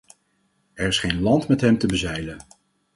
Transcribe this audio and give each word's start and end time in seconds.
Er 0.73 0.87
is 0.87 0.99
geen 0.99 1.21
land 1.21 1.47
met 1.47 1.61
hem 1.61 1.77
te 1.77 1.87
bezeilen. 1.87 2.45